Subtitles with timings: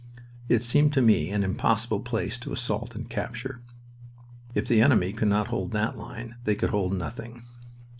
[0.49, 3.61] It seemed to me an impossible place to assault and capture.
[4.55, 7.43] If the enemy could not hold that line they could hold nothing.